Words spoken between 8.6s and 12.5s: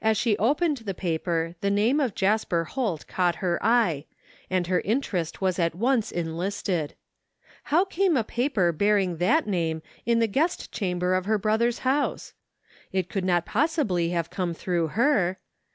bearing that name in the guest chamber of her brother's house?